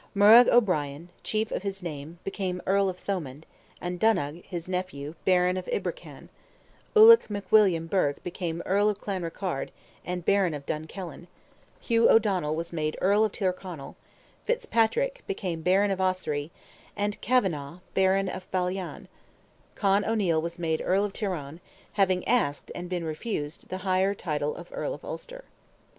[0.15, 3.43] Murrogh O'Brien, chief of his name, became Earl of Thomond,
[3.79, 6.29] and Donogh, his nephew, Baron of Ibrackan;
[6.95, 9.69] Ulick McWilliam Burke became Earl of Clanrickarde
[10.03, 11.27] and Baron of Dunkellin;
[11.79, 13.95] Hugh O'Donnell was made Earl of Tyrconnell;
[14.41, 16.49] Fitzpatrick, became Baron of Ossory,
[16.97, 19.07] and Kavanagh, Baron of Ballyan;
[19.75, 21.59] Con O'Neil was made Earl of Tyrone,
[21.93, 25.43] having asked, and been refused, the higher title of Earl of Ulster.